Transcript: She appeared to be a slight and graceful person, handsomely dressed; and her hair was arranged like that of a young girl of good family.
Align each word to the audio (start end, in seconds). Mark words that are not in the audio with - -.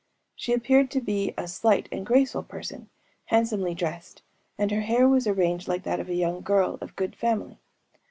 She 0.35 0.53
appeared 0.53 0.89
to 0.89 0.99
be 0.99 1.31
a 1.37 1.47
slight 1.47 1.87
and 1.91 2.03
graceful 2.03 2.41
person, 2.41 2.89
handsomely 3.25 3.75
dressed; 3.75 4.23
and 4.57 4.71
her 4.71 4.81
hair 4.81 5.07
was 5.07 5.27
arranged 5.27 5.67
like 5.67 5.83
that 5.83 5.99
of 5.99 6.09
a 6.09 6.15
young 6.15 6.41
girl 6.41 6.79
of 6.81 6.95
good 6.95 7.15
family. 7.15 7.59